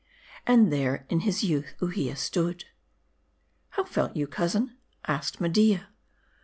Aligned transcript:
And 0.47 0.73
there 0.73 1.05
in 1.11 1.19
his 1.19 1.43
youth 1.43 1.75
Uhia 1.79 2.17
stood. 2.17 2.65
'"How 3.77 3.83
felt 3.83 4.15
you, 4.15 4.25
cousin?" 4.25 4.77
asked 5.07 5.39
Media. 5.39 5.89